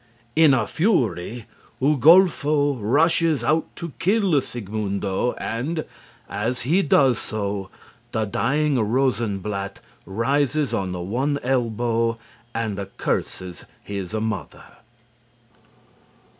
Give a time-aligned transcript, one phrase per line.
[0.35, 1.45] In a fury,
[1.79, 5.85] Ugolfo rushes out to kill Sigmundo and,
[6.27, 7.69] as he does so,
[8.11, 12.17] the dying Rosenblatt rises on one elbow
[12.55, 14.63] and curses his mother.